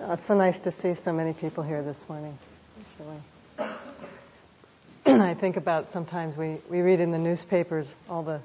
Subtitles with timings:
[0.00, 2.36] Oh, it's so nice to see so many people here this morning.
[5.06, 8.40] I think about sometimes we, we read in the newspapers all the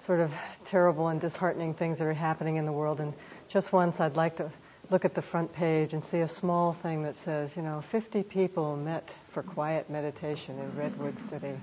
[0.00, 0.34] sort of
[0.64, 3.00] terrible and disheartening things that are happening in the world.
[3.00, 3.14] And
[3.48, 4.50] just once I'd like to
[4.90, 8.24] look at the front page and see a small thing that says, you know, 50
[8.24, 11.54] people met for quiet meditation in Redwood City.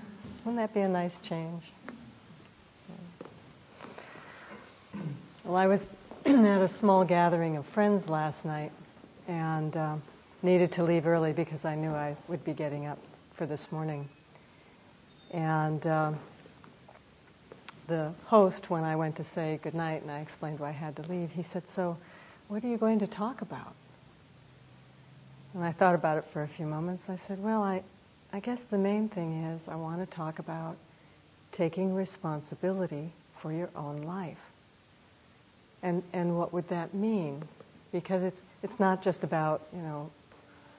[0.45, 1.63] Wouldn't that be a nice change?
[5.43, 5.85] Well, I was
[6.25, 8.71] at a small gathering of friends last night
[9.27, 9.95] and uh,
[10.41, 12.99] needed to leave early because I knew I would be getting up
[13.33, 14.07] for this morning.
[15.31, 16.13] And uh,
[17.87, 21.01] the host, when I went to say goodnight and I explained why I had to
[21.03, 21.97] leave, he said, So,
[22.47, 23.73] what are you going to talk about?
[25.53, 27.09] And I thought about it for a few moments.
[27.09, 27.83] I said, Well, I,
[28.31, 30.77] I guess the main thing is I want to talk about
[31.51, 34.37] taking responsibility for your own life.
[35.83, 37.43] And, and what would that mean?
[37.91, 40.09] Because it's, it's not just about, you know,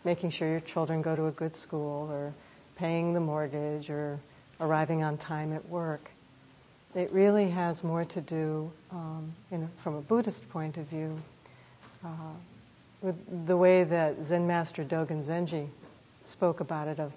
[0.04, 2.32] making sure your children go to a good school or
[2.76, 4.20] paying the mortgage or
[4.60, 6.10] arriving on time at work.
[6.94, 11.20] It really has more to do, um, know, from a Buddhist point of view,
[12.04, 12.08] uh,
[13.02, 15.68] with the way that Zen Master Dogen Zenji
[16.24, 17.12] spoke about it of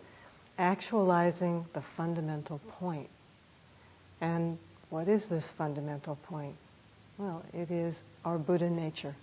[0.58, 3.10] actualizing the fundamental point.
[4.20, 4.58] And
[4.90, 6.56] what is this fundamental point?
[7.18, 9.16] Well, it is our Buddha nature.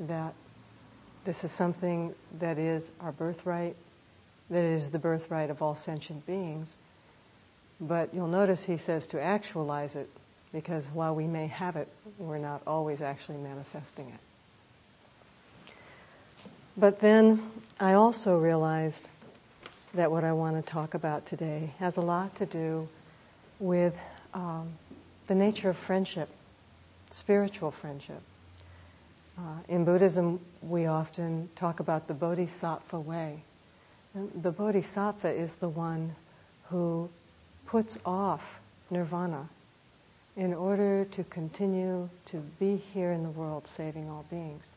[0.00, 0.34] That
[1.24, 3.76] this is something that is our birthright,
[4.50, 6.74] that is the birthright of all sentient beings.
[7.80, 10.08] But you'll notice he says to actualize it
[10.52, 15.72] because while we may have it, we're not always actually manifesting it.
[16.76, 19.08] But then I also realized
[19.94, 22.88] that what I want to talk about today has a lot to do
[23.60, 23.94] with
[24.32, 24.68] um,
[25.26, 26.28] the nature of friendship,
[27.10, 28.20] spiritual friendship.
[29.36, 33.42] Uh, in Buddhism, we often talk about the bodhisattva way.
[34.14, 36.14] And the bodhisattva is the one
[36.70, 37.08] who
[37.66, 39.48] puts off nirvana
[40.36, 44.76] in order to continue to be here in the world saving all beings.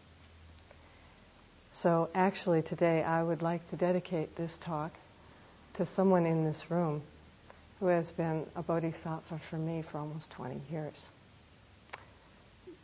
[1.74, 4.92] So, actually, today I would like to dedicate this talk
[5.76, 7.04] to someone in this room
[7.80, 11.10] who has been a bodhisattva for me for almost 20 years.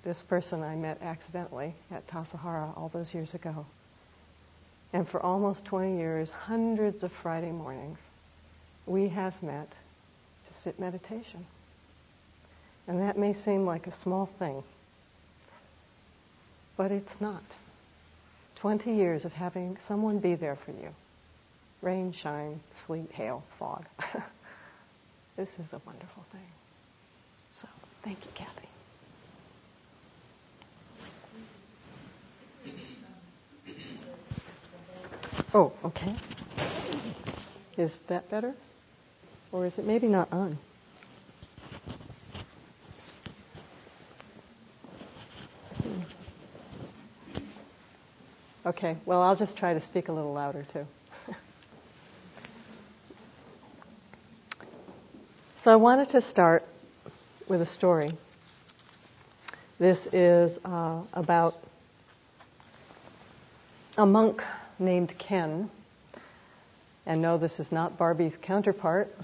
[0.04, 3.66] This person I met accidentally at Tassajara all those years ago.
[4.92, 8.08] And for almost 20 years, hundreds of Friday mornings,
[8.86, 9.70] we have met
[10.48, 11.46] to sit meditation.
[12.88, 14.62] And that may seem like a small thing,
[16.76, 17.44] but it's not.
[18.58, 20.94] 20 years of having someone be there for you
[21.82, 23.86] rain, shine, sleet, hail, fog.
[25.36, 26.48] this is a wonderful thing.
[27.52, 27.68] So,
[28.04, 28.73] thank you, Kathy.
[35.56, 36.12] Oh, okay.
[37.78, 38.56] Is that better?
[39.52, 40.58] Or is it maybe not on?
[48.66, 50.88] Okay, well, I'll just try to speak a little louder too.
[55.58, 56.66] so I wanted to start
[57.48, 58.12] with a story.
[59.78, 61.62] This is uh, about
[63.98, 64.42] a monk
[64.80, 65.70] named Ken.
[67.06, 69.16] And no, this is not Barbie's counterpart.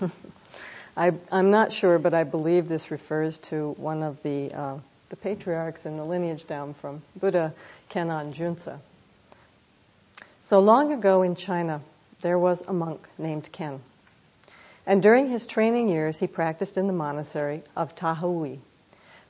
[0.96, 4.78] I, am not sure, but I believe this refers to one of the uh,
[5.10, 7.52] the patriarchs in the lineage down from Buddha
[7.90, 8.78] Kenan Junsa.
[10.44, 11.82] So long ago in China,
[12.22, 13.80] there was a monk named Ken.
[14.86, 18.60] And during his training years, he practiced in the monastery of Tahui.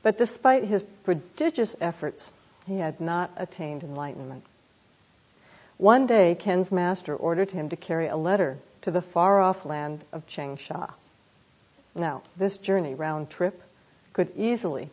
[0.02, 2.30] But despite his prodigious efforts,
[2.66, 4.44] he had not attained enlightenment.
[5.80, 10.04] One day, Ken's master ordered him to carry a letter to the far off land
[10.12, 10.92] of Changsha.
[11.94, 13.62] Now, this journey round trip
[14.12, 14.90] could easily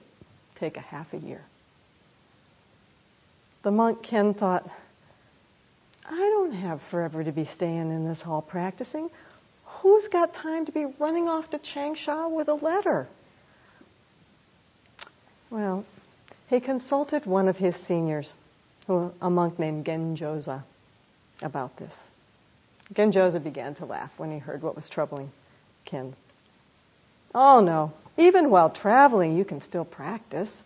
[0.56, 1.42] take a half a year.
[3.64, 4.66] The monk Ken thought,
[6.10, 9.10] I don't have forever to be staying in this hall practicing.
[9.66, 13.10] Who's got time to be running off to Changsha with a letter?
[15.50, 15.84] Well,
[16.50, 18.34] he consulted one of his seniors,
[18.88, 20.64] a monk named Genjoza,
[21.42, 22.10] about this.
[22.94, 25.32] Genjoza began to laugh when he heard what was troubling
[25.86, 26.14] Ken.
[27.34, 30.64] Oh no, even while traveling, you can still practice.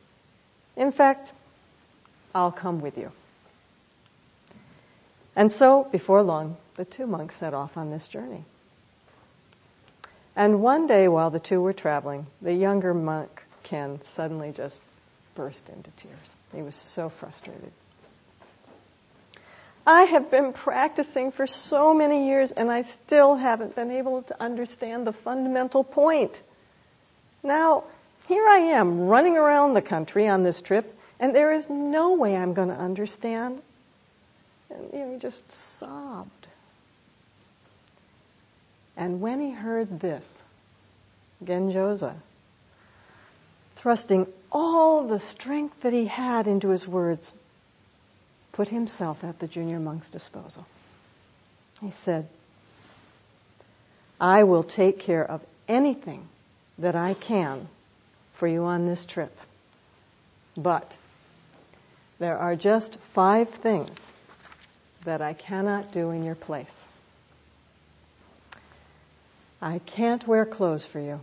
[0.76, 1.34] In fact,
[2.34, 3.12] I'll come with you.
[5.36, 8.44] And so, before long, the two monks set off on this journey.
[10.36, 14.80] And one day, while the two were traveling, the younger monk, Ken, suddenly just
[15.36, 16.36] burst into tears.
[16.54, 17.72] He was so frustrated.
[19.86, 24.42] I have been practicing for so many years and I still haven't been able to
[24.42, 26.42] understand the fundamental point.
[27.42, 27.86] Now,
[28.28, 32.36] here I am running around the country on this trip and there is no way
[32.36, 33.62] I'm going to understand.
[34.70, 36.48] And you know, he just sobbed.
[38.96, 40.44] And when he heard this,
[41.44, 42.16] Genjoza,
[43.76, 47.34] thrusting all the strength that he had into his words,
[48.52, 50.66] put himself at the junior monk's disposal.
[51.82, 52.28] He said,
[54.20, 56.28] I will take care of anything
[56.78, 57.68] that I can
[58.34, 59.36] for you on this trip.
[60.56, 60.96] But
[62.20, 64.08] there are just five things
[65.06, 66.88] that I cannot do in your place.
[69.62, 71.20] I can't wear clothes for you.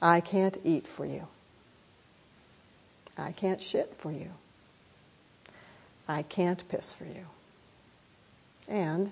[0.00, 1.26] I can't eat for you.
[3.18, 4.30] I can't shit for you.
[6.10, 7.24] I can't piss for you.
[8.68, 9.10] And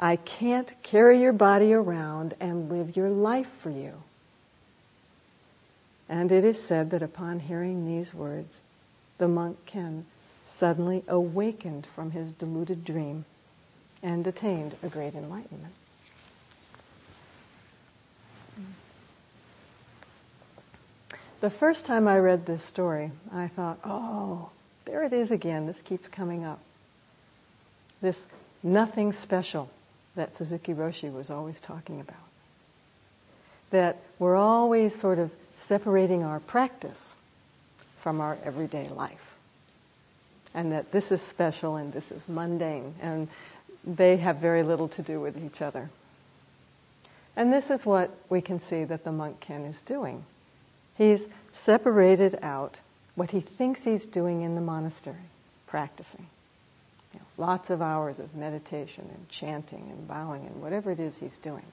[0.00, 3.92] I can't carry your body around and live your life for you.
[6.08, 8.60] And it is said that upon hearing these words,
[9.18, 10.06] the monk Ken
[10.42, 13.24] suddenly awakened from his deluded dream
[14.02, 15.74] and attained a great enlightenment.
[21.40, 24.50] The first time I read this story, I thought, oh,
[24.88, 25.66] there it is again.
[25.66, 26.58] This keeps coming up.
[28.00, 28.26] This
[28.62, 29.68] nothing special
[30.16, 32.16] that Suzuki Roshi was always talking about.
[33.70, 37.14] That we're always sort of separating our practice
[38.00, 39.36] from our everyday life.
[40.54, 43.28] And that this is special and this is mundane, and
[43.84, 45.90] they have very little to do with each other.
[47.36, 50.24] And this is what we can see that the monk Ken is doing.
[50.96, 52.78] He's separated out
[53.18, 55.16] what he thinks he's doing in the monastery,
[55.66, 56.24] practicing.
[57.12, 61.18] You know, lots of hours of meditation and chanting and bowing and whatever it is
[61.18, 61.64] he's doing.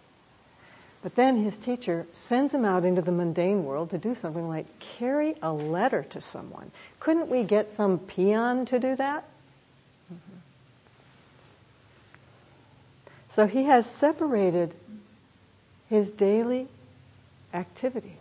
[1.04, 4.66] But then his teacher sends him out into the mundane world to do something like
[4.98, 6.72] carry a letter to someone.
[7.00, 9.24] Couldn't we get some peon to do that?
[10.12, 10.38] Mm-hmm.
[13.30, 14.74] So he has separated
[15.90, 16.68] his daily
[17.54, 18.18] activity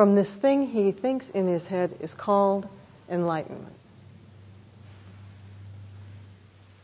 [0.00, 2.66] from this thing he thinks in his head is called
[3.10, 3.74] enlightenment.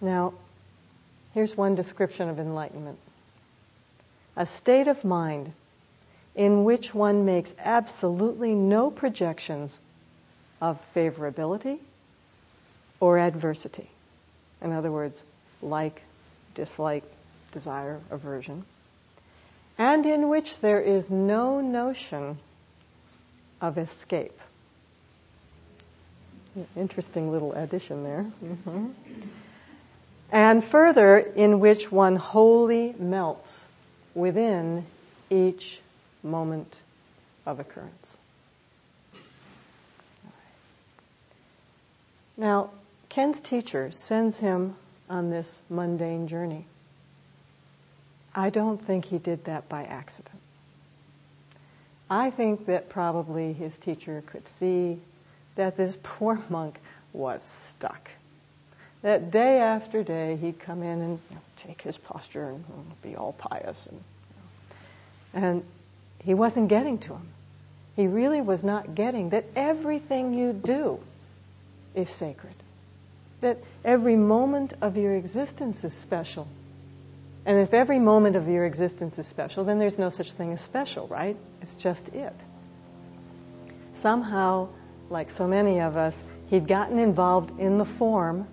[0.02, 0.34] Now,
[1.32, 2.98] here's one description of enlightenment
[4.36, 5.50] a state of mind
[6.34, 9.80] in which one makes absolutely no projections
[10.60, 11.78] of favorability
[13.00, 13.88] or adversity.
[14.60, 15.24] In other words,
[15.62, 16.02] like,
[16.54, 17.04] dislike,
[17.50, 18.66] desire, aversion.
[19.78, 22.36] And in which there is no notion
[23.60, 24.38] of escape.
[26.76, 28.26] Interesting little addition there.
[28.44, 28.86] Mm-hmm.
[30.32, 33.64] And further, in which one wholly melts
[34.14, 34.84] within
[35.30, 35.80] each
[36.22, 36.80] moment
[37.44, 38.18] of occurrence.
[42.36, 42.70] Now,
[43.08, 44.74] Ken's teacher sends him
[45.08, 46.66] on this mundane journey.
[48.34, 50.38] I don't think he did that by accident.
[52.08, 54.98] I think that probably his teacher could see
[55.56, 56.78] that this poor monk
[57.12, 58.10] was stuck.
[59.02, 62.64] That day after day he'd come in and you know, take his posture and
[63.02, 64.00] be all pious and
[65.34, 65.64] you know, and
[66.24, 67.28] he wasn't getting to him.
[67.94, 71.00] He really was not getting that everything you do
[71.94, 72.54] is sacred.
[73.40, 76.48] That every moment of your existence is special
[77.46, 80.60] and if every moment of your existence is special, then there's no such thing as
[80.60, 81.36] special, right?
[81.62, 82.34] It's just it.
[83.94, 84.68] Somehow,
[85.10, 88.48] like so many of us, he'd gotten involved in the form,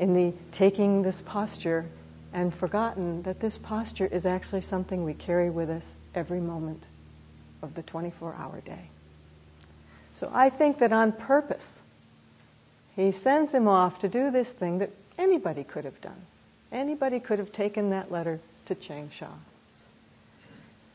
[0.00, 1.86] in the taking this posture,
[2.32, 6.84] and forgotten that this posture is actually something we carry with us every moment
[7.62, 8.90] of the 24 hour day.
[10.14, 11.80] So I think that on purpose,
[12.96, 16.20] he sends him off to do this thing that anybody could have done.
[16.72, 19.28] Anybody could have taken that letter to Changsha.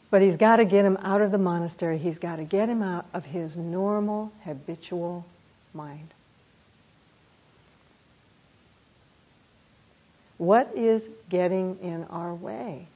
[0.10, 1.98] But he's got to get him out of the monastery.
[1.98, 5.25] He's got to get him out of his normal, habitual
[5.74, 6.07] mind.
[10.38, 12.88] What is getting in our way?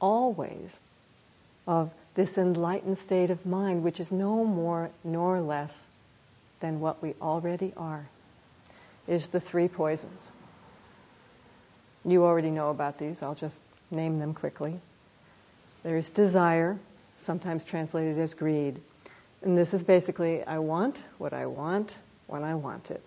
[0.00, 0.80] Always
[1.66, 5.86] of this enlightened state of mind, which is no more nor less
[6.60, 8.06] than what we already are,
[9.06, 10.30] is the three poisons.
[12.04, 14.78] You already know about these, I'll just name them quickly.
[15.82, 16.78] There's desire,
[17.16, 18.80] sometimes translated as greed.
[19.42, 21.94] And this is basically I want what I want
[22.26, 23.02] when I want it.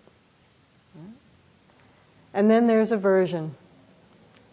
[2.34, 3.54] And then there's aversion.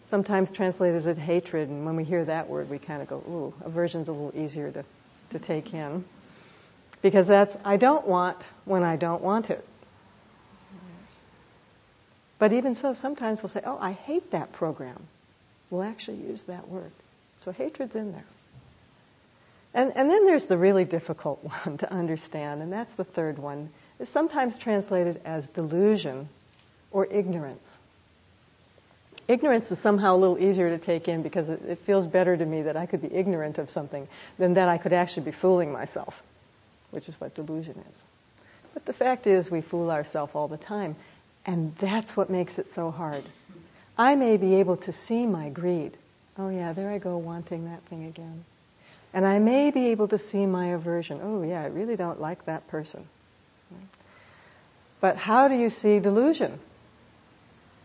[0.06, 3.54] Sometimes translated as hatred, and when we hear that word, we kind of go, ooh,
[3.64, 4.84] aversion's a little easier to,
[5.30, 6.04] to take in.
[7.02, 9.66] Because that's, I don't want when I don't want it.
[12.38, 15.02] But even so, sometimes we'll say, oh, I hate that program.
[15.70, 16.90] We'll actually use that word.
[17.40, 18.24] So hatred's in there.
[19.72, 23.70] And, and then there's the really difficult one to understand, and that's the third one.
[24.00, 26.28] It's sometimes translated as delusion
[26.90, 27.76] or ignorance.
[29.28, 32.44] Ignorance is somehow a little easier to take in because it, it feels better to
[32.44, 34.06] me that I could be ignorant of something
[34.38, 36.22] than that I could actually be fooling myself,
[36.90, 38.04] which is what delusion is.
[38.72, 40.96] But the fact is, we fool ourselves all the time.
[41.46, 43.22] And that's what makes it so hard.
[43.96, 45.96] I may be able to see my greed.
[46.36, 48.44] Oh, yeah, there I go wanting that thing again.
[49.14, 51.20] And I may be able to see my aversion.
[51.22, 53.06] Oh, yeah, I really don't like that person.
[55.00, 56.58] But how do you see delusion?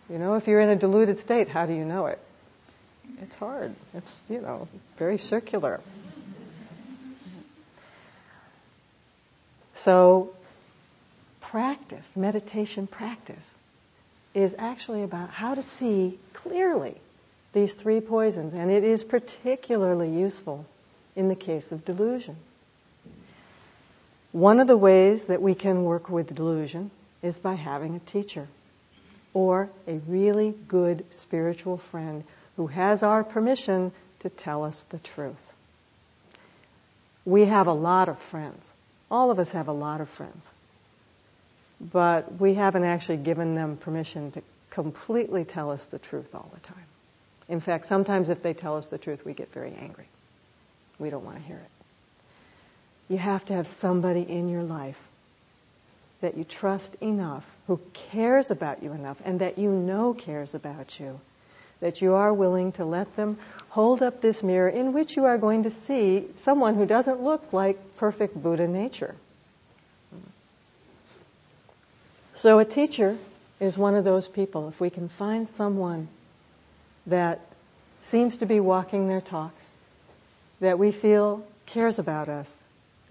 [0.10, 2.20] You know, if you're in a deluded state, how do you know it?
[3.22, 3.76] It's hard.
[3.94, 5.80] It's, you know, very circular.
[9.76, 10.34] So
[11.52, 13.58] practice, meditation practice,
[14.34, 16.96] is actually about how to see clearly
[17.52, 20.66] these three poisons, and it is particularly useful
[21.14, 22.38] in the case of delusion.
[24.32, 26.90] One of the ways that we can work with delusion
[27.22, 28.48] is by having a teacher
[29.34, 32.24] or a really good spiritual friend
[32.56, 35.54] who has our permission to tell us the truth.
[37.26, 38.74] We have a lot of friends.
[39.10, 40.50] All of us have a lot of friends
[41.82, 46.60] but we haven't actually given them permission to completely tell us the truth all the
[46.60, 46.86] time.
[47.50, 50.06] In fact, sometimes if they tell us the truth, we get very angry.
[51.00, 51.72] We don't want to hear it.
[53.10, 55.02] You have to have somebody in your life
[56.22, 61.00] that you trust enough, who cares about you enough, and that you know cares about
[61.00, 61.20] you,
[61.80, 65.40] that you are willing to let them hold up this mirror in which you are
[65.40, 69.16] going to see someone who doesn't look like perfect Buddha nature.
[72.42, 73.20] So a teacher
[73.60, 74.68] is one of those people.
[74.68, 76.08] If we can find someone
[77.06, 77.40] that
[78.00, 79.54] seems to be walking their talk,
[80.60, 82.60] that we feel cares about us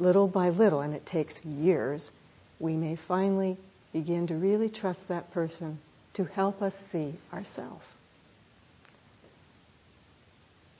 [0.00, 2.10] little by little, and it takes years,
[2.58, 3.56] we may finally
[3.92, 5.78] begin to really trust that person
[6.14, 7.86] to help us see ourselves.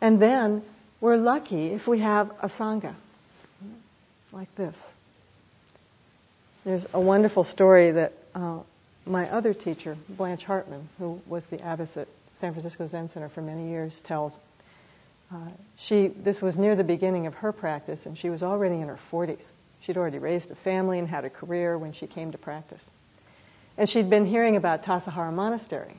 [0.00, 0.64] And then
[1.00, 2.94] we're lucky if we have a Sangha
[4.32, 4.96] like this.
[6.70, 8.60] There's a wonderful story that uh,
[9.04, 13.42] my other teacher, Blanche Hartman, who was the abbess at San Francisco Zen Center for
[13.42, 14.38] many years, tells.
[15.34, 15.38] Uh,
[15.76, 18.94] she this was near the beginning of her practice, and she was already in her
[18.94, 19.50] 40s.
[19.80, 22.88] She'd already raised a family and had a career when she came to practice.
[23.76, 25.96] And she'd been hearing about Tassajara Monastery.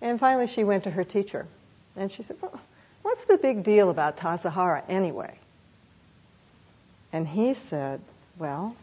[0.00, 1.48] And finally, she went to her teacher,
[1.96, 2.60] and she said, "Well,
[3.02, 5.36] what's the big deal about Tassajara anyway?"
[7.12, 8.00] And he said,
[8.38, 8.76] "Well,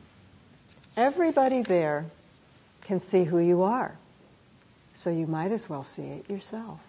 [0.95, 2.05] everybody there
[2.83, 3.95] can see who you are.
[4.93, 6.79] So you might as well see it yourself.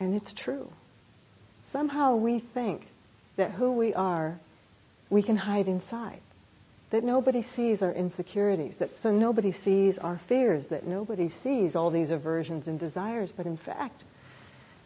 [0.00, 0.70] And it's true.
[1.66, 2.86] Somehow we think
[3.36, 4.38] that who we are,
[5.10, 6.20] we can hide inside.
[6.90, 11.90] That nobody sees our insecurities, that so nobody sees our fears, that nobody sees all
[11.90, 14.04] these aversions and desires, but in fact,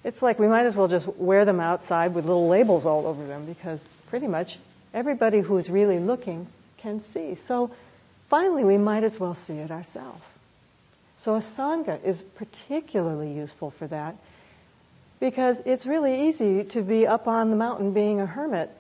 [0.03, 3.27] it's like we might as well just wear them outside with little labels all over
[3.27, 4.59] them because pretty much
[4.93, 6.47] everybody who's really looking
[6.79, 7.35] can see.
[7.35, 7.71] So
[8.29, 10.23] finally, we might as well see it ourselves.
[11.17, 14.17] So a Sangha is particularly useful for that
[15.21, 18.71] because it's really easy to be up on the mountain being a hermit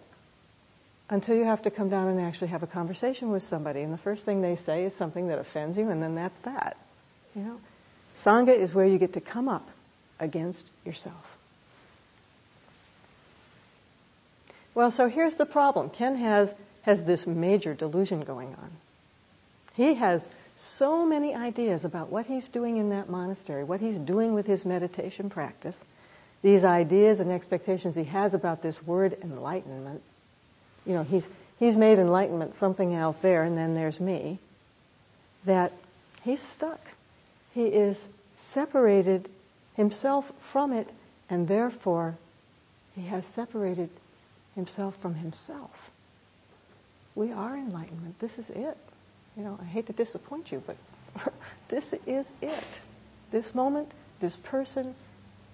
[1.10, 3.82] until you have to come down and actually have a conversation with somebody.
[3.82, 6.76] And the first thing they say is something that offends you, and then that's that.
[7.34, 7.60] You know,
[8.16, 9.68] Sangha is where you get to come up
[10.18, 11.29] against yourself.
[14.74, 15.90] Well, so here's the problem.
[15.90, 18.70] Ken has has this major delusion going on.
[19.74, 24.34] He has so many ideas about what he's doing in that monastery, what he's doing
[24.34, 25.84] with his meditation practice,
[26.42, 30.02] these ideas and expectations he has about this word enlightenment.
[30.86, 34.38] You know, he's, he's made enlightenment something out there, and then there's me,
[35.44, 35.72] that
[36.22, 36.80] he's stuck.
[37.52, 39.28] He is separated
[39.76, 40.88] himself from it,
[41.28, 42.16] and therefore
[42.96, 43.90] he has separated
[44.60, 45.90] himself from himself
[47.14, 48.18] we are enlightenment.
[48.18, 48.76] This is it.
[49.36, 50.76] You know, I hate to disappoint you, but
[51.68, 52.80] this is it.
[53.30, 53.90] This moment,
[54.20, 54.94] this person,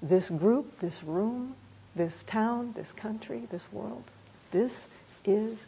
[0.03, 1.55] this group, this room,
[1.95, 4.05] this town, this country, this world.
[4.51, 4.89] This
[5.25, 5.65] is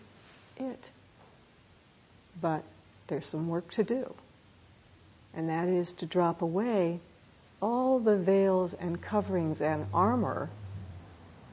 [0.56, 0.90] it.
[2.40, 2.62] But
[3.08, 4.14] there's some work to do.
[5.34, 7.00] And that is to drop away
[7.60, 10.48] all the veils and coverings and armor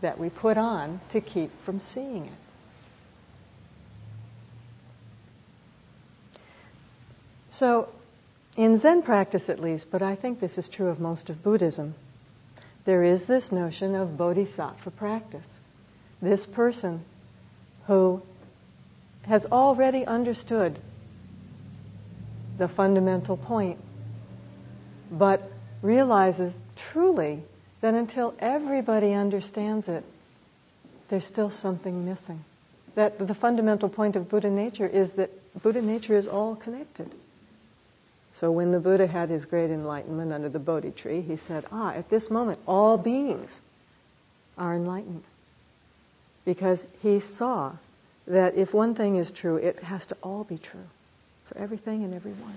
[0.05, 2.31] that we put on to keep from seeing it.
[7.49, 7.89] So,
[8.55, 11.95] in Zen practice at least, but I think this is true of most of Buddhism,
[12.83, 15.59] there is this notion of bodhisattva practice.
[16.21, 17.03] This person
[17.87, 18.21] who
[19.23, 20.77] has already understood
[22.59, 23.79] the fundamental point,
[25.11, 27.41] but realizes truly
[27.85, 30.03] that until everybody understands it,
[31.09, 32.43] there's still something missing.
[32.95, 35.29] That the fundamental point of Buddha nature is that
[35.61, 37.11] Buddha nature is all connected.
[38.33, 41.93] So when the Buddha had his great enlightenment under the Bodhi tree, he said, Ah,
[41.93, 43.61] at this moment, all beings
[44.57, 45.23] are enlightened.
[46.43, 47.73] Because he saw
[48.25, 50.87] that if one thing is true, it has to all be true
[51.43, 52.55] for everything and everyone.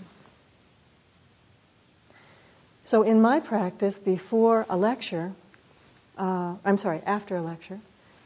[2.88, 5.30] So in my practice, before a lecture,
[6.16, 7.78] uh, I'm sorry, after a lecture,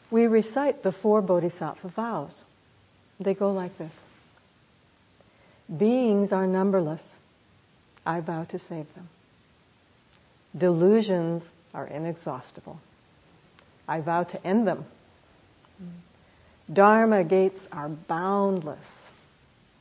[0.08, 2.44] we recite the four bodhisattva vows.
[3.18, 4.04] They go like this
[5.76, 7.16] Beings are numberless.
[8.06, 9.08] I vow to save them.
[10.56, 12.78] Delusions are inexhaustible.
[13.88, 14.84] I vow to end them.
[16.72, 19.10] Dharma gates are boundless.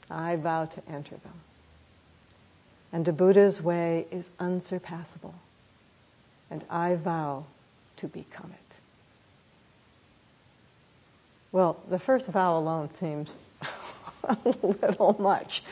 [0.09, 1.50] I vow to enter them.
[2.93, 5.33] And the Buddha's way is unsurpassable.
[6.49, 7.45] And I vow
[7.97, 8.75] to become it.
[11.51, 13.35] Well, the first vow alone seems
[14.23, 15.63] a little much.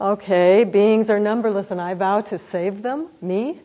[0.00, 3.06] Okay, beings are numberless and I vow to save them.
[3.20, 3.58] Me?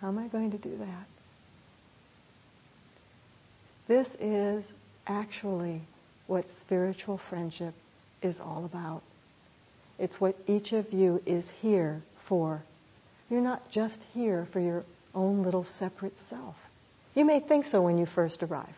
[0.00, 1.06] How am I going to do that?
[3.88, 4.72] This is
[5.06, 5.80] actually
[6.26, 7.74] what spiritual friendship
[8.22, 9.02] is all about.
[9.98, 12.62] It's what each of you is here for.
[13.30, 16.54] You're not just here for your own little separate self.
[17.14, 18.76] You may think so when you first arrive.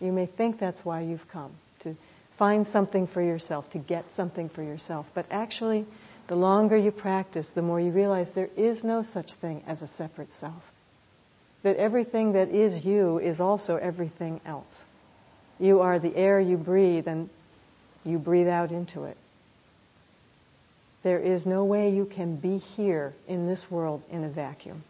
[0.00, 1.96] You may think that's why you've come, to
[2.32, 5.10] find something for yourself, to get something for yourself.
[5.12, 5.84] But actually,
[6.28, 9.88] the longer you practice, the more you realize there is no such thing as a
[9.88, 10.72] separate self.
[11.64, 14.86] That everything that is you is also everything else.
[15.58, 17.28] You are the air you breathe and
[18.04, 19.16] you breathe out into it.
[21.08, 24.84] There is no way you can be here in this world in a vacuum.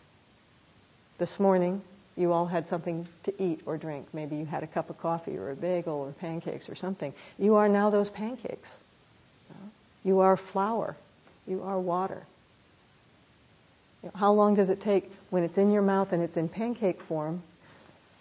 [1.19, 1.81] This morning,
[2.17, 4.09] you all had something to eat or drink.
[4.13, 7.15] Maybe you had a cup of coffee or a bagel or pancakes or something.
[7.39, 8.77] You are now those pancakes.
[10.03, 10.97] You are flour.
[11.47, 12.21] You are water.
[14.13, 17.45] How long does it take when it's in your mouth and it's in pancake form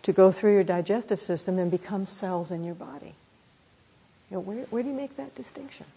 [0.03, 3.15] to go through your digestive system and become cells in your body?
[4.29, 5.87] You know, where, where do you make that distinction?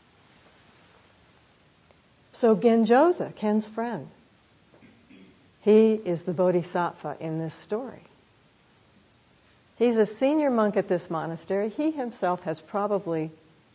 [2.33, 4.09] So Genjosa, Ken's friend,
[5.63, 8.03] he is the bodhisattva in this story.
[9.77, 11.71] He's a senior monk at this monastery.
[11.71, 13.31] He himself has probably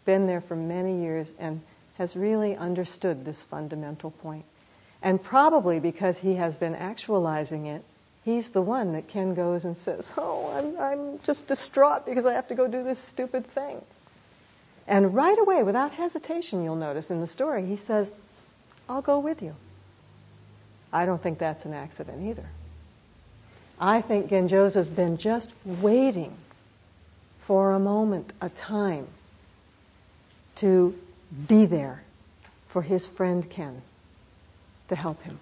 [0.06, 1.62] been there for many years and
[1.98, 4.46] has really understood this fundamental point.
[5.02, 7.84] And probably because he has been actualizing it,
[8.24, 12.34] he's the one that Ken goes and says, Oh, I'm, I'm just distraught because I
[12.34, 13.82] have to go do this stupid thing.
[14.88, 18.15] And right away, without hesitation, you'll notice in the story, he says,
[18.88, 19.56] I'll go with you.
[20.93, 22.45] I don't think that's an accident either.
[23.80, 26.34] I think Genjosa's been just waiting
[27.41, 29.08] for a moment, a time,
[30.56, 30.95] to
[31.48, 32.02] be there
[32.67, 33.82] for his friend Ken
[34.88, 35.39] to help him.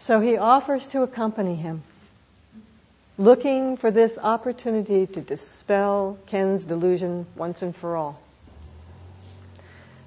[0.00, 1.82] So he offers to accompany him,
[3.18, 8.18] looking for this opportunity to dispel Ken's delusion once and for all.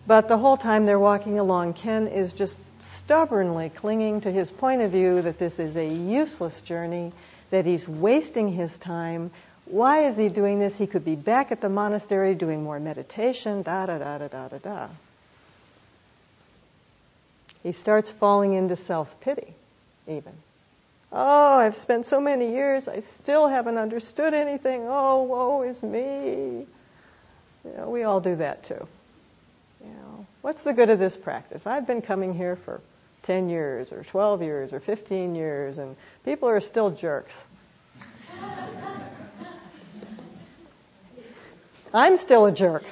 [0.05, 4.81] But the whole time they're walking along, Ken is just stubbornly clinging to his point
[4.81, 7.13] of view that this is a useless journey,
[7.51, 9.31] that he's wasting his time.
[9.65, 10.75] Why is he doing this?
[10.75, 14.47] He could be back at the monastery doing more meditation, da da da da da
[14.49, 14.87] da da.
[17.63, 19.53] He starts falling into self pity,
[20.07, 20.33] even.
[21.13, 24.81] Oh, I've spent so many years, I still haven't understood anything.
[24.85, 26.65] Oh, woe is me.
[27.63, 28.85] You know, we all do that too.
[29.84, 31.67] You know, what's the good of this practice?
[31.67, 32.82] I've been coming here for
[33.24, 37.43] 10 years or 12 years or 15 years, and people are still jerks.
[41.93, 42.84] I'm still a jerk.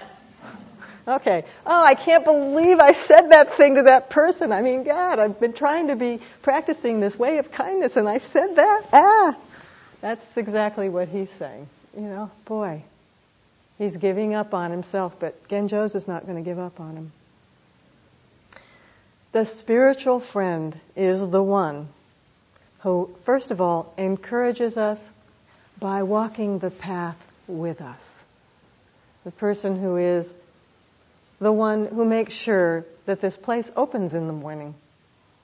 [1.07, 1.43] Okay.
[1.65, 4.51] Oh, I can't believe I said that thing to that person.
[4.51, 8.19] I mean, God, I've been trying to be practicing this way of kindness and I
[8.19, 8.83] said that.
[8.93, 9.35] Ah!
[10.01, 11.67] That's exactly what he's saying.
[11.95, 12.83] You know, boy,
[13.81, 17.11] He's giving up on himself, but Genjo's is not going to give up on him.
[19.31, 21.87] The spiritual friend is the one
[22.81, 25.09] who, first of all, encourages us
[25.79, 27.17] by walking the path
[27.47, 28.23] with us.
[29.23, 30.31] The person who is
[31.39, 34.75] the one who makes sure that this place opens in the morning,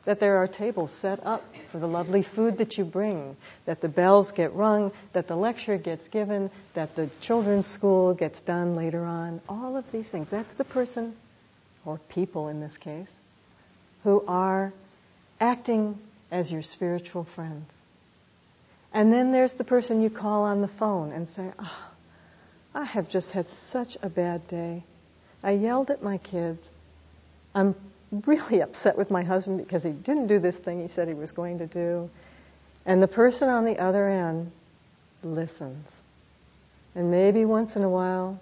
[0.07, 3.89] that there are tables set up for the lovely food that you bring, that the
[3.89, 9.03] bells get rung, that the lecture gets given, that the children's school gets done later
[9.03, 9.41] on.
[9.49, 10.29] All of these things.
[10.29, 11.13] That's the person,
[11.83, 13.19] or people in this case,
[14.05, 14.71] who are
[15.41, 15.99] acting
[16.31, 17.77] as your spiritual friends.
[18.93, 21.85] And then there's the person you call on the phone and say, oh,
[22.73, 24.83] I have just had such a bad day.
[25.43, 26.69] I yelled at my kids.
[27.53, 27.75] I'm
[28.11, 31.31] really upset with my husband because he didn't do this thing he said he was
[31.31, 32.09] going to do.
[32.85, 34.51] And the person on the other end
[35.23, 36.03] listens.
[36.95, 38.39] And maybe once in a while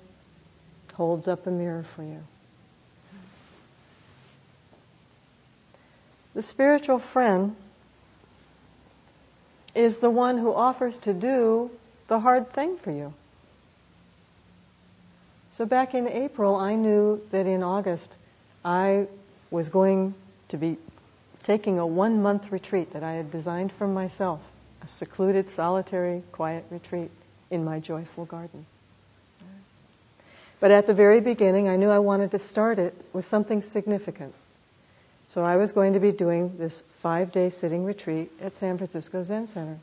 [0.93, 2.23] holds up a mirror for you.
[6.35, 7.55] The spiritual friend
[9.73, 11.69] is the one who offers to do
[12.07, 13.13] the hard thing for you.
[15.51, 18.15] So back in April, I knew that in August
[18.63, 19.07] I
[19.51, 20.13] was going
[20.49, 20.77] to be
[21.43, 24.41] taking a one month retreat that I had designed for myself,
[24.83, 27.11] a secluded, solitary, quiet retreat
[27.51, 28.65] in my joyful garden.
[30.59, 34.33] But at the very beginning, I knew I wanted to start it with something significant.
[35.27, 39.21] So I was going to be doing this five day sitting retreat at San Francisco
[39.23, 39.77] Zen Center.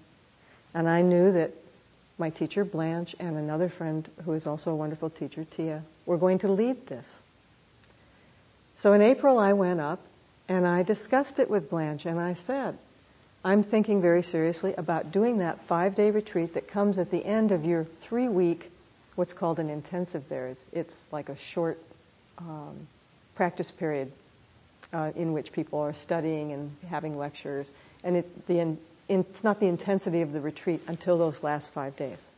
[0.74, 1.52] And I knew that
[2.18, 6.38] my teacher Blanche and another friend who is also a wonderful teacher, Tia, were going
[6.38, 7.22] to lead this.
[8.82, 10.00] So in April I went up
[10.48, 12.76] and I discussed it with Blanche and I said,
[13.44, 17.52] I'm thinking very seriously about doing that five day retreat that comes at the end
[17.52, 18.68] of your three week,
[19.14, 20.48] what's called an intensive there.
[20.48, 21.78] It's, it's like a short
[22.38, 22.88] um,
[23.36, 24.10] practice period
[24.92, 27.72] uh, in which people are studying and having lectures.
[28.02, 32.28] And the, in, it's not the intensity of the retreat until those last five days.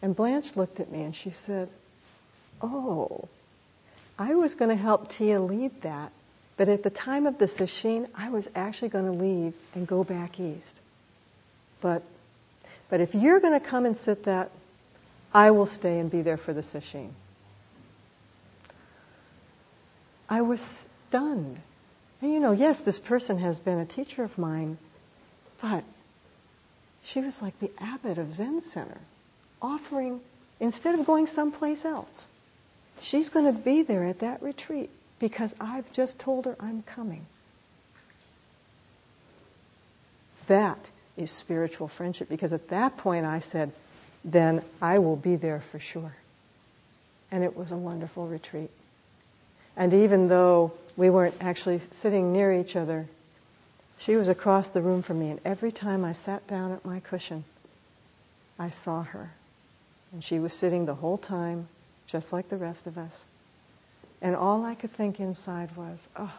[0.00, 1.68] And Blanche looked at me and she said,
[2.62, 3.28] Oh,
[4.20, 6.12] I was going to help Tia lead that,
[6.58, 10.04] but at the time of the sesshin, I was actually going to leave and go
[10.04, 10.78] back east.
[11.80, 12.02] But,
[12.90, 14.50] but if you're going to come and sit that,
[15.32, 17.08] I will stay and be there for the sesshin.
[20.28, 20.60] I was
[21.08, 21.58] stunned.
[22.20, 24.76] And you know, yes, this person has been a teacher of mine,
[25.62, 25.82] but
[27.04, 28.98] she was like the abbot of Zen Center,
[29.62, 30.20] offering,
[30.60, 32.28] instead of going someplace else,
[33.00, 37.26] she's going to be there at that retreat because I've just told her I'm coming.
[40.46, 40.78] That
[41.16, 43.72] is spiritual friendship because at that point I said,
[44.24, 46.14] then I will be there for sure.
[47.30, 48.70] And it was a wonderful retreat.
[49.76, 53.06] And even though we weren't actually sitting near each other,
[53.98, 55.30] she was across the room from me.
[55.30, 57.44] And every time I sat down at my cushion,
[58.58, 59.30] I saw her.
[60.12, 61.68] And she was sitting the whole time,
[62.10, 63.24] just like the rest of us.
[64.22, 66.32] And all I could think inside was, oh,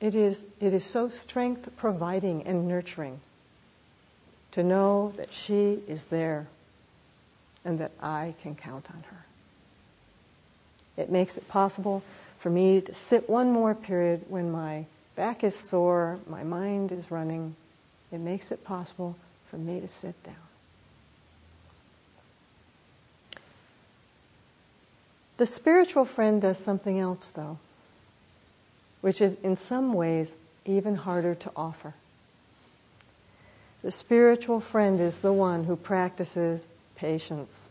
[0.00, 3.20] it is, it is so strength providing and nurturing
[4.52, 6.46] to know that she is there
[7.64, 9.24] and that I can count on her.
[11.02, 12.02] It makes it possible
[12.38, 14.84] for me to sit one more period when my
[15.16, 17.54] back is sore, my mind is running.
[18.10, 19.16] It makes it possible
[19.50, 20.47] for me to sit down.
[25.38, 27.58] The spiritual friend does something else, though,
[29.00, 31.94] which is in some ways even harder to offer.
[33.82, 37.68] The spiritual friend is the one who practices patience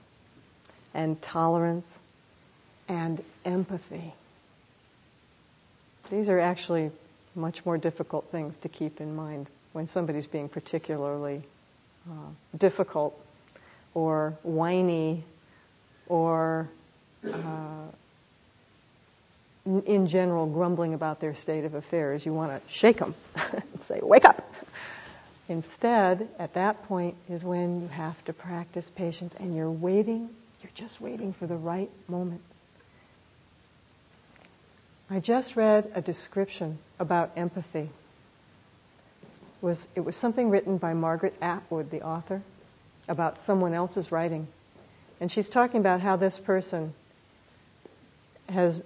[0.93, 1.99] and tolerance
[2.87, 4.13] and empathy.
[6.09, 6.91] These are actually
[7.35, 11.41] much more difficult things to keep in mind when somebody's being particularly
[12.09, 13.19] uh, difficult
[13.93, 15.25] or whiny
[16.07, 16.69] or
[17.25, 17.87] uh,
[19.85, 22.25] in general grumbling about their state of affairs.
[22.25, 23.15] You want to shake them
[23.53, 24.53] and say, wake up.
[25.49, 30.29] Instead, at that point is when you have to practice patience and you're waiting,
[30.61, 32.41] you're just waiting for the right moment.
[35.09, 37.79] I just read a description about empathy.
[37.79, 37.89] It
[39.61, 42.41] was, it was something written by Margaret Atwood, the author,
[43.07, 44.47] about someone else's writing.
[45.21, 46.93] And she's talking about how this person
[48.49, 48.81] has,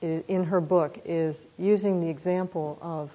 [0.00, 3.10] in her book, is using the example of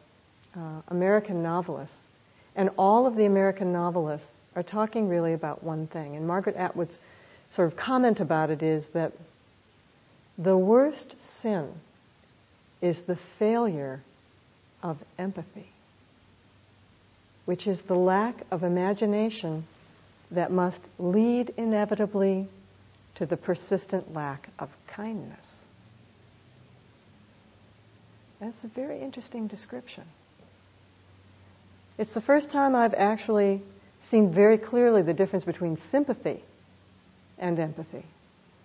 [0.56, 2.08] uh, American novelists.
[2.56, 6.16] And all of the American novelists are talking really about one thing.
[6.16, 7.00] And Margaret Atwood's
[7.50, 9.12] sort of comment about it is that
[10.38, 11.70] the worst sin
[12.82, 14.02] is the failure
[14.84, 15.68] of empathy,
[17.46, 19.66] which is the lack of imagination
[20.32, 22.48] that must lead inevitably
[23.16, 25.65] to the persistent lack of kindness.
[28.40, 30.04] That's a very interesting description.
[31.98, 33.62] It's the first time I've actually
[34.02, 36.42] seen very clearly the difference between sympathy
[37.40, 38.04] and empathy.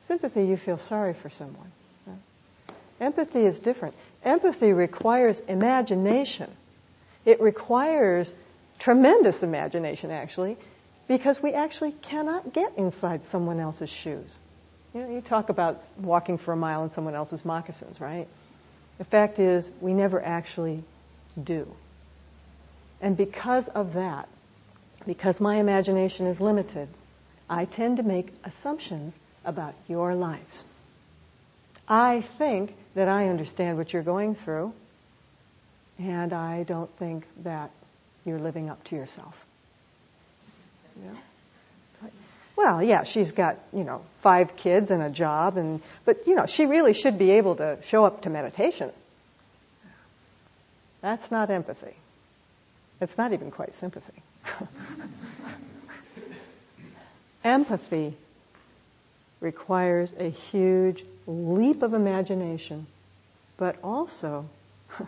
[0.03, 1.71] Sympathy, you feel sorry for someone.
[2.07, 2.17] Right?
[3.01, 3.95] Empathy is different.
[4.25, 6.51] Empathy requires imagination.
[7.25, 8.33] It requires
[8.79, 10.57] tremendous imagination, actually,
[11.07, 14.39] because we actually cannot get inside someone else's shoes.
[14.95, 18.27] You know, you talk about walking for a mile in someone else's moccasins, right?
[19.01, 20.85] The fact is, we never actually
[21.43, 21.67] do.
[23.01, 24.29] And because of that,
[25.07, 26.87] because my imagination is limited,
[27.49, 30.67] I tend to make assumptions about your lives.
[31.89, 34.75] I think that I understand what you're going through,
[35.99, 37.71] and I don't think that
[38.27, 39.47] you're living up to yourself.
[41.03, 41.13] Yeah.
[42.61, 46.45] Well, yeah, she's got, you know, five kids and a job and but you know,
[46.45, 48.91] she really should be able to show up to meditation.
[51.01, 51.95] That's not empathy.
[53.01, 54.23] It's not even quite sympathy.
[57.45, 58.15] empathy
[59.41, 62.87] requires a huge leap of imagination,
[63.57, 64.47] but also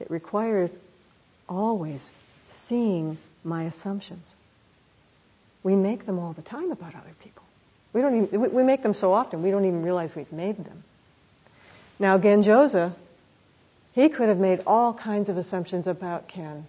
[0.00, 0.76] it requires
[1.48, 2.10] always
[2.48, 4.34] seeing my assumptions.
[5.62, 7.44] We make them all the time about other people.
[7.92, 10.82] We don't even, we make them so often we don't even realize we've made them.
[11.98, 12.92] Now Genjosa,
[13.92, 16.66] he could have made all kinds of assumptions about Ken.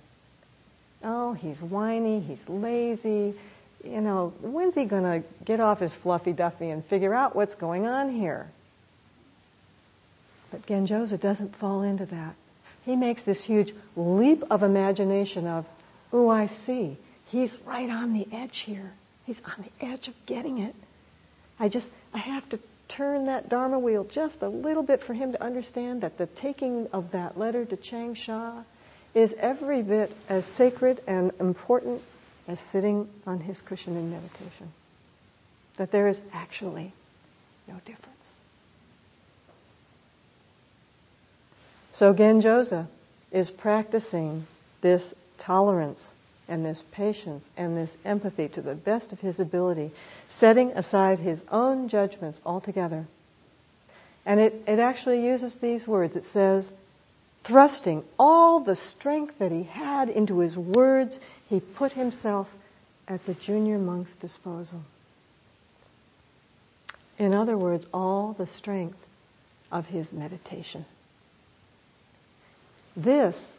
[1.04, 3.34] Oh, he's whiny, he's lazy,
[3.84, 7.56] you know, when's he going to get off his fluffy duffy and figure out what's
[7.56, 8.48] going on here?
[10.52, 12.36] But Genjosa doesn't fall into that.
[12.86, 15.66] He makes this huge leap of imagination of,
[16.12, 16.98] oh, I see.
[17.34, 18.92] He's right on the edge here.
[19.26, 20.76] He's on the edge of getting it.
[21.60, 25.32] I just, I have to turn that Dharma wheel just a little bit for him
[25.32, 28.64] to understand that the taking of that letter to Changsha
[29.16, 32.04] is every bit as sacred and important
[32.48, 34.72] as sitting on his cushion in meditation.
[35.78, 36.94] That there is actually
[37.68, 38.38] no difference.
[41.94, 42.86] So Genjosa
[43.32, 44.46] is practicing
[44.82, 46.14] this tolerance
[46.48, 49.92] and this patience and this empathy to the best of his ability,
[50.30, 53.06] setting aside his own judgments altogether.
[54.26, 56.16] And it, it actually uses these words.
[56.16, 56.72] It says,
[57.44, 62.54] thrusting all the strength that he had into his words, he put himself
[63.08, 64.82] at the junior monk's disposal.
[67.20, 68.98] In other words, all the strength
[69.72, 70.86] of his meditation.
[72.96, 73.58] This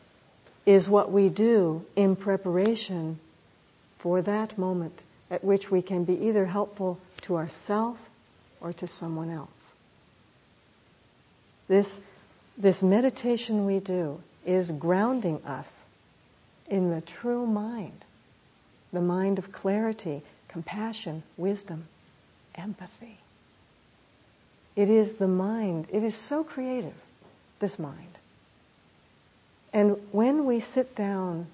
[0.66, 3.18] is what we do in preparation
[3.98, 4.98] for that moment
[5.31, 8.00] at which we can be either helpful to ourselves
[8.61, 9.74] or to someone else.
[11.68, 12.00] This
[12.57, 15.85] this meditation we do is grounding us
[16.68, 18.05] in the true mind,
[18.92, 21.87] the mind of clarity, compassion, wisdom,
[22.55, 23.18] empathy.
[24.77, 26.94] It is the mind, it is so creative,
[27.59, 28.13] this mind.
[29.74, 31.48] And when we sit down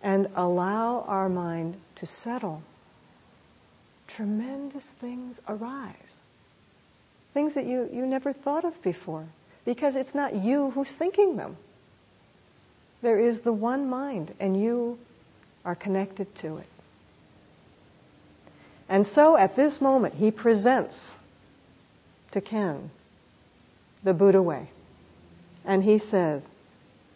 [0.00, 2.62] and allow our mind to settle,
[4.06, 6.20] tremendous things arise.
[7.34, 9.26] Things that you, you never thought of before
[9.64, 11.56] because it's not you who's thinking them.
[13.02, 14.96] There is the one mind, and you
[15.64, 16.66] are connected to it.
[18.88, 21.12] And so at this moment, he presents
[22.30, 22.90] to Ken
[24.04, 24.68] the Buddha way.
[25.64, 26.48] And he says,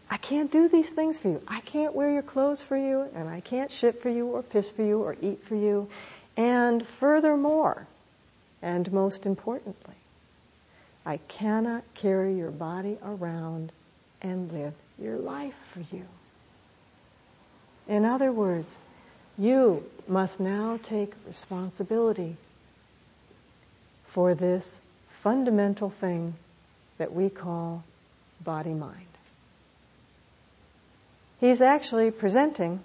[0.09, 1.43] I can't do these things for you.
[1.49, 4.71] I can't wear your clothes for you, and I can't shit for you, or piss
[4.71, 5.89] for you, or eat for you.
[6.37, 7.87] And furthermore,
[8.63, 9.95] and most importantly,
[11.05, 13.73] I cannot carry your body around
[14.23, 16.05] and live your life for you.
[17.89, 18.77] In other words,
[19.39, 22.37] you must now take responsibility
[24.07, 26.35] for this fundamental thing
[26.99, 27.85] that we call
[28.43, 29.16] body mind.
[31.41, 32.83] He's actually presenting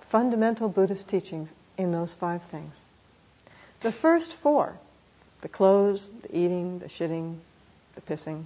[0.00, 2.82] fundamental Buddhist teachings in those five things.
[3.80, 4.76] The first four
[5.42, 7.36] the clothes, the eating, the shitting,
[7.94, 8.44] the pissing.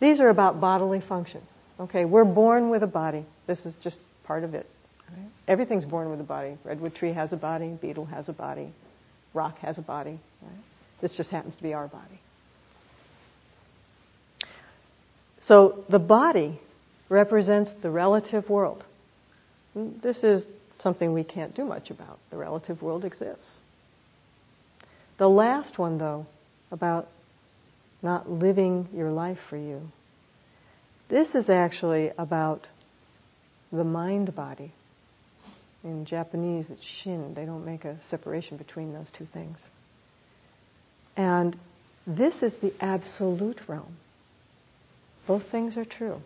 [0.00, 1.52] These are about bodily functions.
[1.78, 3.24] Okay, we're born with a body.
[3.46, 4.66] This is just part of it.
[5.10, 5.28] Right?
[5.46, 6.56] Everything's born with a body.
[6.64, 7.68] Redwood tree has a body.
[7.68, 8.72] Beetle has a body.
[9.34, 10.18] rock has a body.
[10.42, 10.50] Right?
[11.00, 12.18] This just happens to be our body.
[15.40, 16.58] So the body
[17.08, 18.84] represents the relative world.
[19.74, 22.18] This is something we can't do much about.
[22.30, 23.62] The relative world exists.
[25.16, 26.26] The last one, though,
[26.70, 27.08] about
[28.02, 29.90] not living your life for you,
[31.08, 32.68] this is actually about
[33.72, 34.70] the mind body.
[35.84, 37.34] In Japanese, it's shin.
[37.34, 39.70] They don't make a separation between those two things.
[41.16, 41.56] And
[42.06, 43.96] this is the absolute realm.
[45.26, 46.20] Both things are true.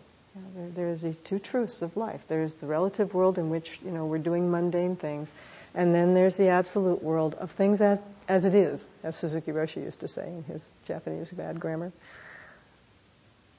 [0.55, 2.23] There, there's these two truths of life.
[2.27, 5.31] There's the relative world in which you know we're doing mundane things,
[5.75, 9.83] and then there's the absolute world of things as as it is, as Suzuki Roshi
[9.83, 11.91] used to say in his Japanese bad grammar.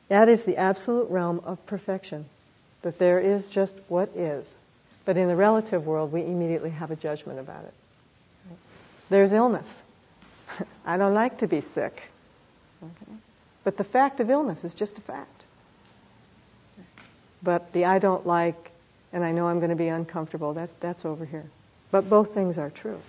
[0.09, 2.27] That is the absolute realm of perfection,
[2.83, 4.55] that there is just what is.
[5.05, 7.75] But in the relative world, we immediately have a judgment about it.
[9.11, 9.83] There's illness.
[10.87, 12.03] I don't like to be sick.
[12.83, 13.13] Okay.
[13.65, 15.44] But the fact of illness is just a fact.
[17.45, 18.73] But the I don't like
[19.15, 21.45] and I know I'm going to be uncomfortable, that, that's over here.
[21.93, 23.01] But both things are true.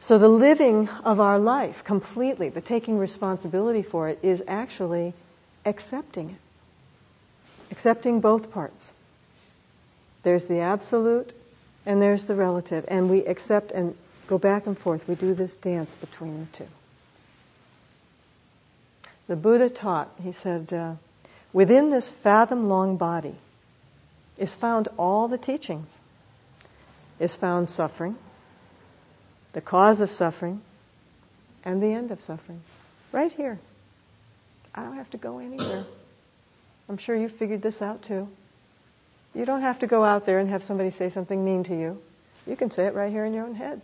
[0.00, 5.12] So the living of our life completely, the taking responsibility for it, is actually
[5.66, 6.36] accepting it.
[7.70, 8.90] Accepting both parts.
[10.22, 11.32] There's the absolute
[11.84, 12.86] and there's the relative.
[12.88, 13.94] And we accept and
[14.28, 15.06] go back and forth.
[15.06, 16.68] We do this dance between the two.
[19.28, 20.94] The Buddha taught, he said, uh,
[21.52, 23.34] within this fathom long body
[24.38, 25.98] is found all the teachings,
[27.18, 28.16] is found suffering
[29.52, 30.60] the cause of suffering,
[31.64, 32.62] and the end of suffering.
[33.12, 33.58] Right here.
[34.74, 35.84] I don't have to go anywhere.
[36.88, 38.28] I'm sure you figured this out too.
[39.34, 42.00] You don't have to go out there and have somebody say something mean to you.
[42.46, 43.80] You can say it right here in your own head.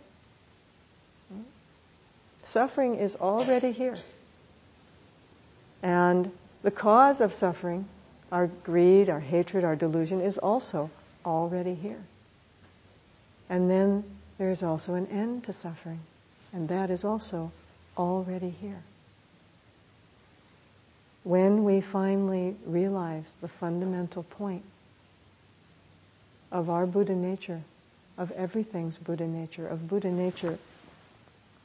[2.43, 3.97] Suffering is already here.
[5.83, 7.85] And the cause of suffering,
[8.31, 10.89] our greed, our hatred, our delusion, is also
[11.25, 12.01] already here.
[13.49, 14.03] And then
[14.37, 15.99] there is also an end to suffering,
[16.53, 17.51] and that is also
[17.97, 18.81] already here.
[21.23, 24.63] When we finally realize the fundamental point
[26.51, 27.61] of our Buddha nature,
[28.17, 30.57] of everything's Buddha nature, of Buddha nature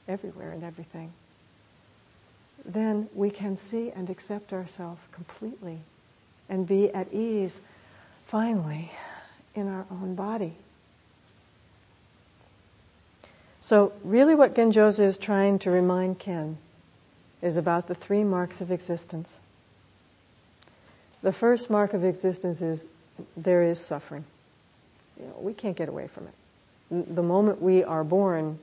[0.09, 1.13] everywhere and everything,
[2.65, 5.79] then we can see and accept ourselves completely
[6.49, 7.61] and be at ease,
[8.27, 8.91] finally,
[9.55, 10.55] in our own body.
[13.61, 16.59] So, really, what Genjosa is trying to remind Ken
[17.41, 19.41] is about the three marks of existence.
[21.23, 22.85] The first mark of existence is
[23.37, 24.25] there is suffering.
[25.19, 27.15] You know, we can't get away from it.
[27.15, 28.59] The moment we are born,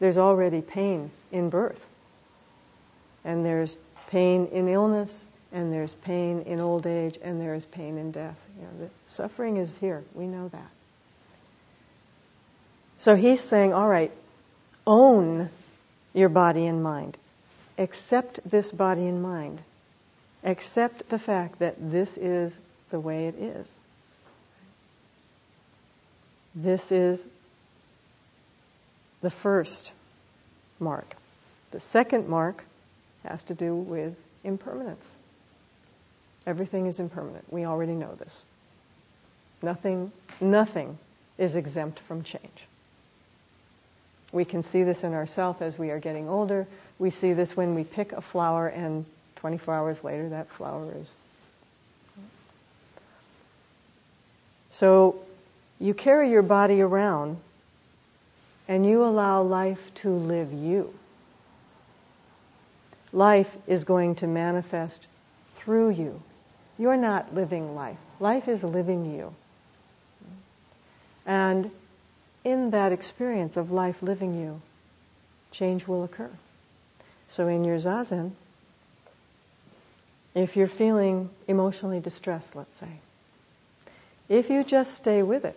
[0.00, 1.86] there's already pain in birth.
[3.24, 3.76] And there's
[4.08, 8.38] pain in illness, and there's pain in old age, and there is pain in death.
[8.58, 10.02] You know, suffering is here.
[10.14, 10.70] We know that.
[12.98, 14.12] So he's saying, all right,
[14.86, 15.50] own
[16.14, 17.18] your body and mind.
[17.78, 19.60] Accept this body and mind.
[20.44, 22.58] Accept the fact that this is
[22.90, 23.80] the way it is.
[26.54, 27.26] This is
[29.22, 29.92] the first
[30.78, 31.16] mark.
[31.70, 32.62] The second mark
[33.24, 35.14] has to do with impermanence.
[36.46, 37.44] Everything is impermanent.
[37.50, 38.44] We already know this.
[39.62, 40.98] Nothing, nothing
[41.38, 42.66] is exempt from change.
[44.32, 46.66] We can see this in ourselves as we are getting older.
[46.98, 49.04] We see this when we pick a flower and
[49.36, 51.12] 24 hours later that flower is.
[54.70, 55.16] So
[55.78, 57.36] you carry your body around
[58.68, 60.94] and you allow life to live you.
[63.12, 65.06] Life is going to manifest
[65.54, 66.22] through you.
[66.78, 67.98] You're not living life.
[68.20, 69.34] Life is living you.
[71.26, 71.70] And
[72.44, 74.60] in that experience of life living you,
[75.50, 76.30] change will occur.
[77.28, 78.32] So in your zazen,
[80.34, 82.88] if you're feeling emotionally distressed, let's say,
[84.28, 85.56] if you just stay with it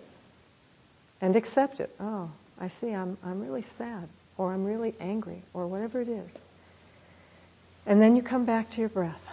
[1.22, 2.30] and accept it, oh,
[2.60, 6.40] I see, I'm, I'm really sad, or I'm really angry, or whatever it is.
[7.86, 9.30] And then you come back to your breath.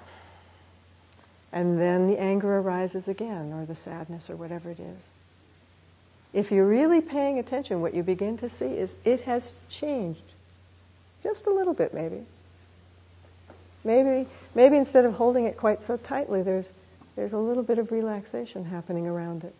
[1.53, 5.11] And then the anger arises again, or the sadness, or whatever it is
[6.33, 10.23] if you're really paying attention, what you begin to see is it has changed.
[11.23, 12.25] Just a little bit, maybe.
[13.85, 16.73] Maybe, maybe instead of holding it quite so tightly, there's,
[17.17, 19.55] there's a little bit of relaxation happening around it.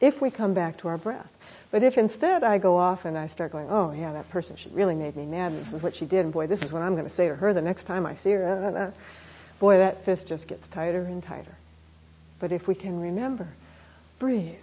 [0.00, 1.30] If we come back to our breath.
[1.70, 4.68] But if instead I go off and I start going, oh yeah, that person, she
[4.70, 6.82] really made me mad, and this is what she did, and boy, this is what
[6.82, 8.92] I'm going to say to her the next time I see her,
[9.58, 11.56] boy, that fist just gets tighter and tighter.
[12.38, 13.48] But if we can remember,
[14.18, 14.54] breathe,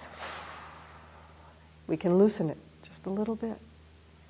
[1.88, 3.57] we can loosen it just a little bit.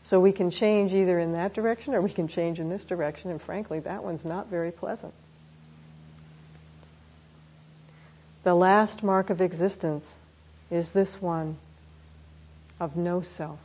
[0.04, 3.32] So we can change either in that direction or we can change in this direction,
[3.32, 5.14] and frankly, that one's not very pleasant.
[8.44, 10.18] The last mark of existence
[10.74, 11.56] is this one
[12.80, 13.60] of no self,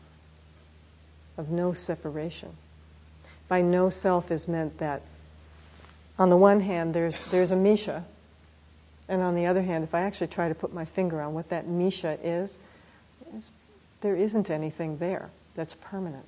[1.39, 2.51] of no separation.
[3.49, 5.01] By no self is meant that,
[6.19, 8.05] on the one hand, there's, there's a Misha,
[9.09, 11.49] and on the other hand, if I actually try to put my finger on what
[11.49, 12.57] that Misha is,
[14.03, 16.27] there isn't anything there that's permanent,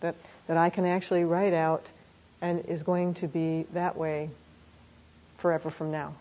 [0.00, 0.14] that,
[0.46, 1.86] that I can actually write out
[2.40, 4.30] and is going to be that way
[5.36, 6.14] forever from now.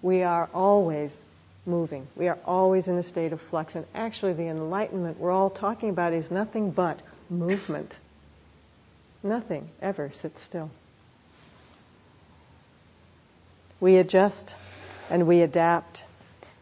[0.00, 1.20] We are always
[1.64, 2.06] moving.
[2.16, 3.74] We are always in a state of flux.
[3.74, 7.00] And actually, the enlightenment we're all talking about is nothing but
[7.30, 7.98] movement.
[9.22, 10.70] Nothing ever sits still.
[13.80, 14.54] We adjust
[15.10, 16.04] and we adapt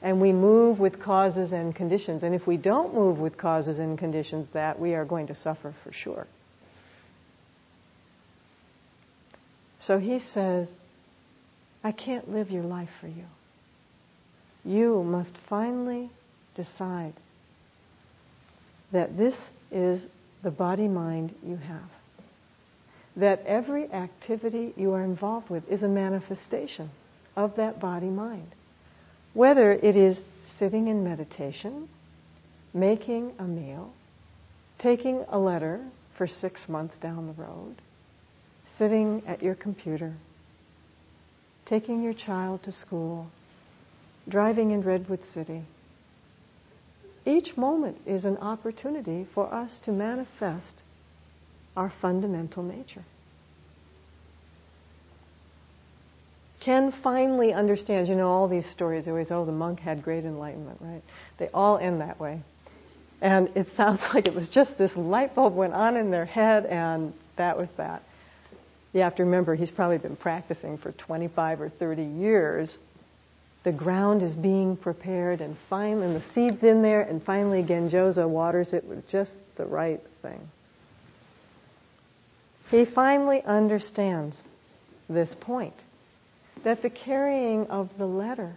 [0.02, 2.22] and we move with causes and conditions.
[2.22, 5.72] And if we don't move with causes and conditions, that we are going to suffer
[5.72, 6.26] for sure.
[9.78, 10.74] So he says,
[11.84, 13.24] I can't live your life for you
[14.64, 16.10] you must finally
[16.54, 17.12] decide
[18.92, 20.06] that this is
[20.42, 21.90] the body mind you have.
[23.16, 26.90] That every activity you are involved with is a manifestation
[27.36, 28.50] of that body mind.
[29.34, 31.88] Whether it is sitting in meditation,
[32.74, 33.92] making a meal,
[34.78, 35.80] taking a letter
[36.14, 37.76] for six months down the road,
[38.66, 40.14] sitting at your computer,
[41.64, 43.30] taking your child to school,
[44.30, 45.62] driving in Redwood City.
[47.26, 50.82] Each moment is an opportunity for us to manifest
[51.76, 53.04] our fundamental nature.
[56.60, 60.78] Ken finally understands, you know, all these stories always, oh, the monk had great enlightenment,
[60.80, 61.02] right?
[61.38, 62.42] They all end that way.
[63.22, 66.66] And it sounds like it was just this light bulb went on in their head,
[66.66, 68.02] and that was that.
[68.92, 72.78] You have to remember, he's probably been practicing for 25 or 30 years
[73.62, 78.72] the ground is being prepared and finally the seeds in there and finally Genjoza waters
[78.72, 80.40] it with just the right thing.
[82.70, 84.42] He finally understands
[85.08, 85.84] this point
[86.62, 88.54] that the carrying of the letter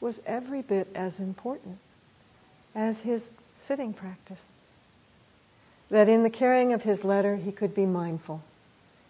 [0.00, 1.78] was every bit as important
[2.74, 4.50] as his sitting practice.
[5.90, 8.42] That in the carrying of his letter, he could be mindful.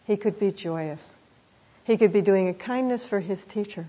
[0.06, 1.14] He could be joyous.
[1.84, 3.86] He could be doing a kindness for his teacher.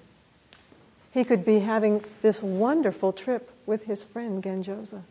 [1.14, 5.02] He could be having this wonderful trip with his friend Genjosa.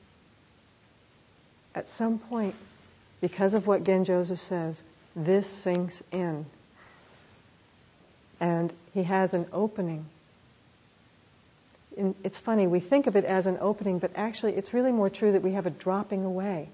[1.75, 2.55] At some point,
[3.21, 4.83] because of what Genjosa says,
[5.15, 6.47] this sinks in.
[8.41, 10.07] And he has an opening.
[11.99, 15.11] And it's funny, we think of it as an opening, but actually it's really more
[15.11, 16.69] true that we have a dropping away.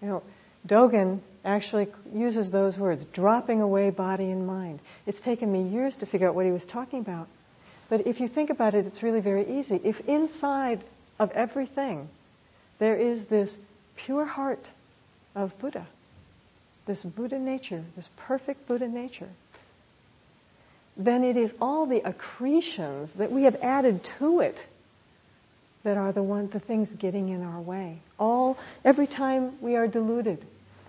[0.00, 0.22] You know,
[0.66, 4.80] Dogen actually uses those words, dropping away body and mind.
[5.06, 7.28] It's taken me years to figure out what he was talking about.
[7.92, 9.78] But if you think about it, it's really very easy.
[9.84, 10.80] If inside
[11.18, 12.08] of everything
[12.78, 13.58] there is this
[13.96, 14.70] pure heart
[15.34, 15.86] of Buddha,
[16.86, 19.28] this Buddha nature, this perfect Buddha nature,
[20.96, 24.66] then it is all the accretions that we have added to it
[25.82, 27.98] that are the one the things getting in our way.
[28.18, 30.42] All every time we are deluded,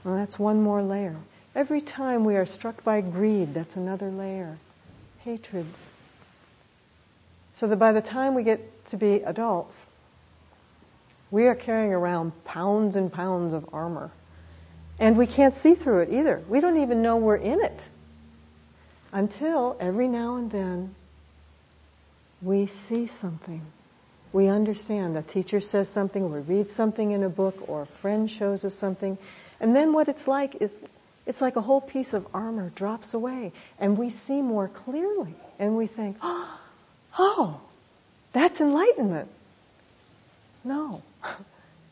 [0.06, 1.18] well, that's one more layer.
[1.54, 4.58] Every time we are struck by greed, that's another layer.
[5.26, 5.66] Hatred,
[7.54, 9.86] so that by the time we get to be adults,
[11.32, 14.12] we are carrying around pounds and pounds of armor.
[15.00, 16.44] And we can't see through it either.
[16.48, 17.90] We don't even know we're in it.
[19.12, 20.96] Until every now and then
[22.42, 23.62] we see something.
[24.32, 25.18] We understand.
[25.18, 28.74] A teacher says something, we read something in a book, or a friend shows us
[28.74, 29.18] something.
[29.60, 30.80] And then what it's like is
[31.26, 35.36] it's like a whole piece of armor drops away, and we see more clearly.
[35.60, 36.60] And we think, oh,
[37.18, 37.60] oh,
[38.32, 39.30] that's enlightenment.
[40.64, 41.02] No.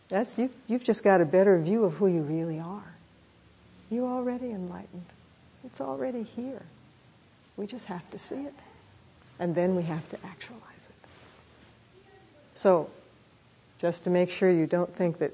[0.10, 2.84] That's you've, you've just got a better view of who you really are.
[3.90, 5.06] You're already enlightened.
[5.64, 6.62] It's already here.
[7.56, 8.54] We just have to see it.
[9.40, 11.10] And then we have to actualize it.
[12.56, 12.90] So,
[13.80, 15.32] just to make sure you don't think that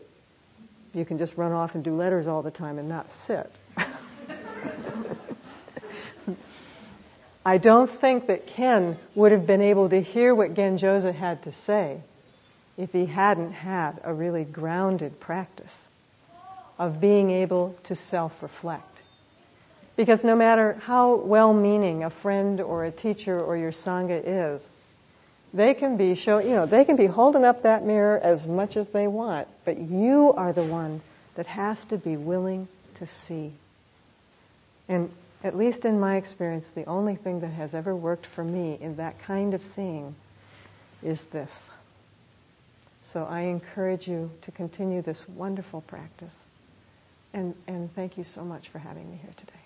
[0.93, 3.51] you can just run off and do letters all the time and not sit.
[7.47, 11.53] I don't think that Ken would have been able to hear what Genjoza had to
[11.53, 12.01] say
[12.75, 15.87] if he hadn't had a really grounded practice
[16.77, 19.01] of being able to self reflect.
[19.95, 24.69] Because no matter how well meaning a friend or a teacher or your Sangha is,
[25.53, 28.75] they can be show, you know, they can be holding up that mirror as much
[28.75, 30.99] as they want, but you are the one
[31.35, 33.53] that has to be willing to see.
[34.89, 35.09] And
[35.43, 38.95] at least in my experience, the only thing that has ever worked for me in
[38.97, 40.15] that kind of seeing
[41.03, 41.69] is this.
[43.03, 46.43] So I encourage you to continue this wonderful practice.
[47.33, 49.56] And, and thank you so much for having me here today.